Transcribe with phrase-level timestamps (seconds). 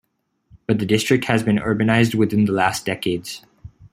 [0.65, 3.43] But the district has been urbanized within the last decades.